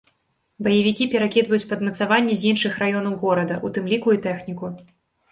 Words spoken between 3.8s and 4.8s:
ліку і тэхніку.